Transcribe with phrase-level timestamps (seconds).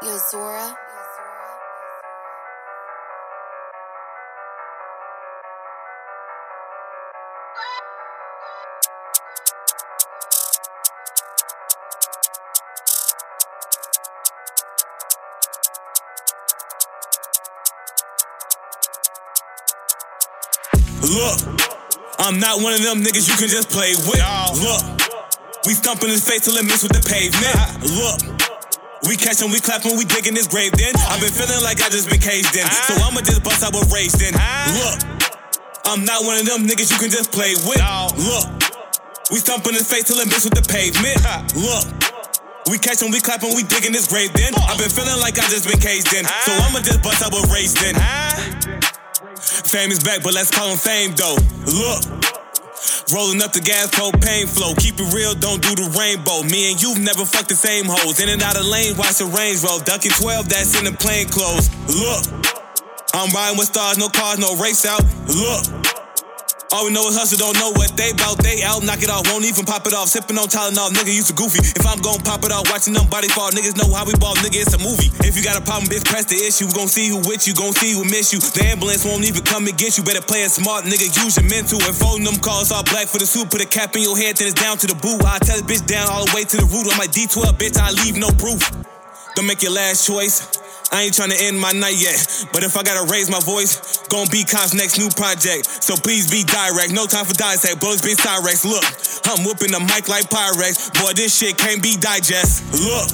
[0.00, 0.76] Yo, Zora.
[21.02, 21.40] Look,
[22.20, 24.22] I'm not one of them niggas you can just play with.
[24.62, 24.82] Look,
[25.66, 27.82] we thumping his face till it meets with the pavement.
[27.98, 28.27] Look,
[29.08, 30.92] we catch him, we clap him, we digging his grave then.
[31.08, 32.68] I've been feeling like I just been caged in.
[32.86, 34.36] So I'ma just bust out with raised in.
[34.36, 35.00] Look,
[35.88, 37.80] I'm not one of them niggas you can just play with.
[38.20, 38.46] Look,
[39.32, 41.18] we thumping his face till it meets with the pavement.
[41.56, 41.88] Look.
[42.68, 44.52] We catch him, we clap him, we digging his grave then.
[44.68, 46.26] I've been feeling like I just been caged in.
[46.44, 47.96] So I'ma just bust out with raised in.
[49.40, 51.36] Fame is back, but let's call him fame though.
[51.64, 52.17] Look.
[53.12, 54.74] Rolling up the gas, propane flow.
[54.74, 56.42] Keep it real, don't do the rainbow.
[56.42, 58.20] Me and you've never fucked the same hoes.
[58.20, 59.78] In and out of lane, watch the range roll.
[59.78, 61.72] Ducking 12, that's in the plain clothes.
[61.88, 62.28] Look.
[63.14, 65.00] I'm riding with stars, no cars, no race out.
[65.24, 65.77] Look.
[66.68, 68.36] All we know is hustle, don't know what they bout.
[68.44, 70.12] They out, knock it off, won't even pop it off.
[70.12, 71.64] Sipping on Tylenol, nigga, used to goofy.
[71.64, 74.36] If I'm gon' pop it off, watching them body fall, niggas know how we ball,
[74.44, 75.08] nigga, it's a movie.
[75.24, 76.68] If you got a problem, bitch, press the issue.
[76.68, 78.38] We gon' see who with you, gon' see who miss you.
[78.44, 80.04] The ambulance won't even come and get you.
[80.04, 81.80] Better play it smart, nigga, use your mental.
[81.80, 84.36] And phone them calls all black for the suit, put a cap in your head,
[84.36, 85.24] then it's down to the boot.
[85.24, 86.84] I tell the bitch down all the way to the root.
[86.92, 88.60] I'm like D12, bitch, I leave no proof.
[89.40, 90.57] Don't make your last choice.
[90.90, 94.26] I ain't tryna end my night yet, but if I gotta raise my voice, gon'
[94.32, 95.68] be Comp's next new project.
[95.84, 97.80] So please be direct, no time for dissect.
[97.80, 98.64] Bullets be Cyrex.
[98.64, 98.84] Look,
[99.28, 100.88] I'm whooping the mic like Pyrex.
[100.96, 102.64] Boy, this shit can't be digest.
[102.72, 103.12] Look,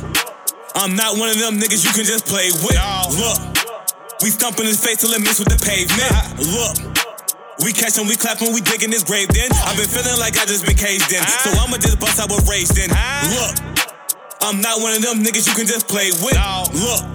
[0.78, 2.78] I'm not one of them niggas you can just play with.
[3.18, 3.38] Look,
[4.22, 6.14] we thumping his face till it meets with the pavement.
[6.38, 6.94] Look.
[7.62, 9.46] We catch him, we clap him, we diggin' this grave then.
[9.62, 11.22] I've been feeling like I just been caged in.
[11.22, 12.90] So I'ma just bust out with raised in.
[12.90, 13.54] Look,
[14.42, 16.34] I'm not one of them niggas you can just play with.
[16.34, 17.13] Look,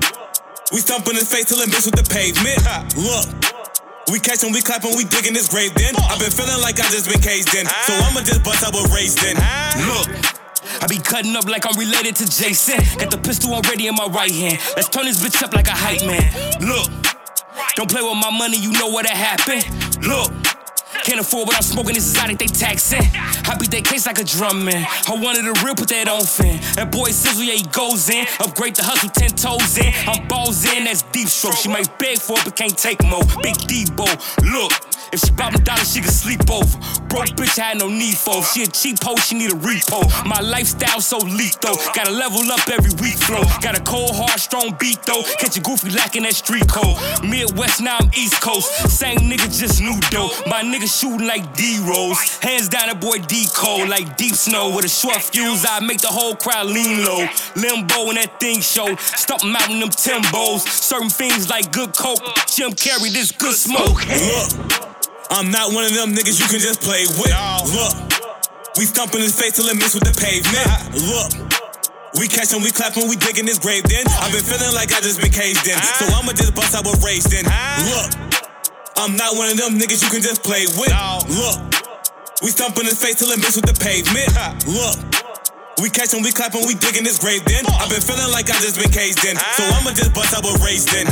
[0.71, 2.61] we thumping his face till it meets with the pavement.
[2.93, 3.25] Look,
[4.11, 5.93] we catch him, we clap him, we digging his grave then.
[6.09, 7.65] I've been feeling like I just been caged in.
[7.65, 9.37] So I'ma just bust out with raised in.
[9.85, 10.09] Look.
[10.81, 12.79] I be cutting up like I'm related to Jason.
[12.99, 14.59] Got the pistol already in my right hand.
[14.75, 16.31] Let's turn this bitch up like a hype man.
[16.61, 16.87] Look,
[17.75, 19.61] don't play with my money, you know what'll happen.
[20.01, 20.48] Look.
[21.03, 23.01] Can't afford what I'm smoking, this exotic, they taxing.
[23.47, 24.85] I beat that case like a drum man.
[25.07, 26.59] I wanted a real, put that on fin.
[26.75, 28.25] That boy Cizzle, yeah, he goes in.
[28.39, 29.93] Upgrade the hustle, 10 toes in.
[30.07, 31.55] I'm balls in, that's deep stroke.
[31.55, 33.23] She might beg for it, but can't take more.
[33.41, 34.07] Big Deebo,
[34.51, 34.73] look.
[35.11, 36.77] If she bought me dollar, she could sleep over.
[37.09, 38.43] Broke bitch, I had no need for.
[38.43, 40.05] She a cheap hoe, she need a repo.
[40.25, 41.75] My lifestyle so lethal.
[41.95, 43.43] Gotta level up every week flow.
[43.61, 45.23] Got a cold, hard, strong beat though.
[45.39, 46.97] Catch a goofy lacking that street code.
[47.23, 48.69] Midwest, now I'm East Coast.
[48.89, 50.29] Same nigga, just new dough.
[50.47, 52.37] My nigga shooting like D Rose.
[52.39, 53.87] Hands down, that boy D Cole.
[53.87, 55.65] Like deep snow with a short fuse.
[55.67, 57.25] I make the whole crowd lean low.
[57.55, 58.95] Limbo in that thing show.
[58.95, 60.67] Stomp 'em out in them Timbos.
[60.67, 62.21] Certain things like good coke.
[62.47, 64.05] Jim Carrey this good smoke.
[64.07, 64.78] Look,
[65.29, 67.29] I'm not one of them niggas you can just play with.
[67.69, 67.93] Look,
[68.77, 70.65] we thumping his face till it meets with the pavement.
[71.05, 71.29] Look,
[72.17, 74.03] we catch we clap we digging his grave then.
[74.17, 75.77] I've been feeling like I just been caged in.
[76.01, 77.45] So I'ma just bust out with raised in.
[77.45, 78.09] Look,
[78.97, 80.89] I'm not one of them niggas you can just play with.
[81.29, 81.57] Look,
[82.41, 84.33] we thumping his face till it meets with the pavement.
[84.65, 84.97] Look.
[85.79, 87.63] We catch him, we clap him, we digging his grave then.
[87.79, 89.37] I've been feeling like I just been caged in.
[89.37, 91.07] So I'ma just bust out with raised in.